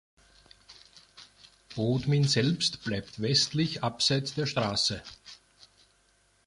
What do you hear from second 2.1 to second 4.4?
selbst bleibt westlich abseits